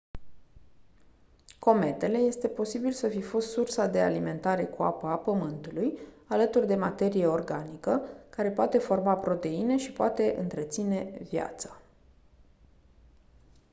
cometele 1.59 2.17
este 2.17 2.47
posibil 2.47 2.91
să 2.91 3.07
fi 3.07 3.21
fost 3.21 3.49
sursa 3.51 3.87
de 3.87 4.01
alimentare 4.01 4.65
cu 4.65 4.83
apă 4.83 5.07
a 5.07 5.17
pământulului 5.17 5.97
alături 6.27 6.67
de 6.67 6.75
materie 6.75 7.25
organică 7.27 8.01
care 8.29 8.49
poate 8.51 8.77
forma 8.77 9.13
proteine 9.17 9.77
și 9.77 9.91
poate 9.91 10.35
întreține 10.39 11.17
viața 11.29 11.79